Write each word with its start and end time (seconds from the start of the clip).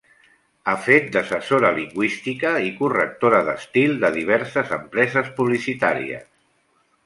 Ha 0.69 0.73
fet 0.85 1.11
d'assessora 1.15 1.69
lingüística 1.75 2.55
i 2.69 2.73
correctora 2.79 3.43
d'estil 3.51 3.95
de 4.07 4.13
diverses 4.19 4.75
empreses 4.81 5.33
publicitàries. 5.41 6.29